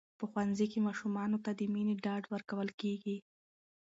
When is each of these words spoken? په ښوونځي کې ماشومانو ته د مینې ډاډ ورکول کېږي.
په 0.19 0.25
ښوونځي 0.31 0.65
کې 0.71 0.85
ماشومانو 0.87 1.37
ته 1.45 1.51
د 1.59 1.61
مینې 1.73 1.95
ډاډ 2.03 2.23
ورکول 2.33 2.69
کېږي. 2.81 3.17